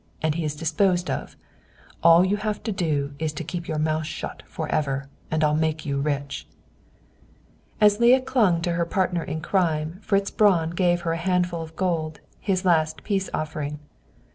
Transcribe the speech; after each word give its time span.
And 0.23 0.33
he 0.33 0.43
is 0.43 0.55
disposed 0.55 1.11
of! 1.11 1.37
All 2.01 2.25
you 2.25 2.37
have 2.37 2.63
to 2.63 2.71
do 2.71 3.13
is 3.19 3.31
to 3.33 3.43
keep 3.43 3.67
your 3.67 3.77
mouth 3.77 4.07
shut 4.07 4.41
forever. 4.47 5.07
I 5.31 5.37
will 5.37 5.53
make 5.53 5.85
you 5.85 5.99
rich." 6.01 6.47
As 7.79 7.99
Leah 7.99 8.21
clung 8.21 8.63
to 8.63 8.71
her 8.73 8.85
partner 8.87 9.21
in 9.21 9.41
crime, 9.43 9.99
Fritz 10.01 10.31
Braun 10.31 10.71
gave 10.71 11.01
her 11.01 11.11
a 11.11 11.17
handful 11.17 11.61
of 11.61 11.75
gold 11.75 12.19
his 12.39 12.65
last 12.65 13.03
peace 13.03 13.29
offering. 13.31 13.77